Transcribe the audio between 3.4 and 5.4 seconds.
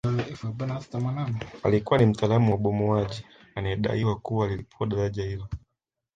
anayedaiwa kuwa alilipua daraja